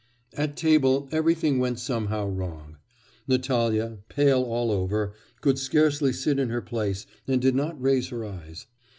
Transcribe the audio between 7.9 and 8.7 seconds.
her eyes.